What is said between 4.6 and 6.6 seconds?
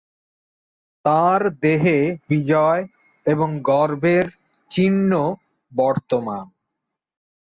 চিহ্ন বর্তমান।